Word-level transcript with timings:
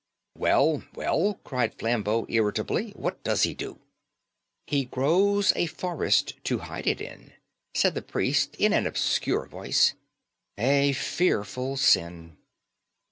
"Well, 0.35 0.81
well," 0.95 1.39
cried 1.43 1.77
Flambeau 1.77 2.25
irritably, 2.27 2.89
"what 2.95 3.23
does 3.23 3.43
he 3.43 3.53
do?" 3.53 3.77
"He 4.65 4.85
grows 4.85 5.53
a 5.55 5.67
forest 5.67 6.43
to 6.45 6.57
hide 6.65 6.87
it 6.87 6.99
in," 6.99 7.33
said 7.75 7.93
the 7.93 8.01
priest 8.01 8.55
in 8.55 8.73
an 8.73 8.87
obscure 8.87 9.45
voice. 9.45 9.93
"A 10.57 10.91
fearful 10.93 11.77
sin." 11.77 12.37